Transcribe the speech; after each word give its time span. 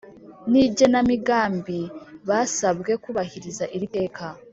N 0.51 0.53
igenamigambibasabwe 0.65 2.91
kubahiriza 3.03 3.63
iri 3.75 3.87
teka 3.95 4.25